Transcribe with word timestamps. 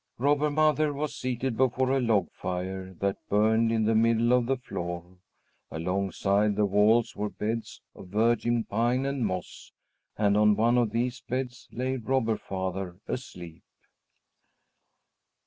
Robber 0.17 0.49
Mother 0.49 0.93
was 0.93 1.15
seated 1.15 1.55
before 1.55 1.91
a 1.91 1.99
log 2.01 2.31
fire 2.31 2.95
that 3.01 3.17
burned 3.29 3.71
in 3.71 3.85
the 3.85 3.93
middle 3.93 4.33
of 4.33 4.47
the 4.47 4.57
floor. 4.57 5.19
Alongside 5.69 6.55
the 6.55 6.65
walls 6.65 7.15
were 7.15 7.29
beds 7.29 7.81
of 7.93 8.07
virgin 8.07 8.63
pine 8.63 9.05
and 9.05 9.23
moss, 9.23 9.71
and 10.17 10.35
on 10.35 10.55
one 10.55 10.79
of 10.79 10.89
these 10.89 11.21
beds 11.21 11.67
lay 11.71 11.97
Robber 11.97 12.37
Father 12.39 12.99
asleep. 13.07 13.61